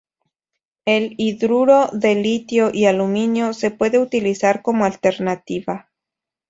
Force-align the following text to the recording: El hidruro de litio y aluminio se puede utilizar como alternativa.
El 0.87 1.13
hidruro 1.19 1.89
de 1.93 2.15
litio 2.15 2.71
y 2.73 2.85
aluminio 2.87 3.53
se 3.53 3.69
puede 3.69 3.99
utilizar 3.99 4.63
como 4.63 4.85
alternativa. 4.85 5.91